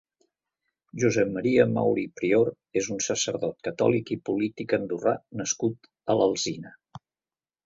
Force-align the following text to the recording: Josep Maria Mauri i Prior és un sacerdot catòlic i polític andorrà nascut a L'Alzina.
Josep 1.01 1.27
Maria 1.33 1.65
Mauri 1.73 2.05
i 2.09 2.09
Prior 2.21 2.49
és 2.81 2.89
un 2.95 3.03
sacerdot 3.09 3.61
catòlic 3.69 4.11
i 4.17 4.19
polític 4.31 4.75
andorrà 4.79 5.15
nascut 5.43 5.87
a 6.15 6.19
L'Alzina. 6.23 6.75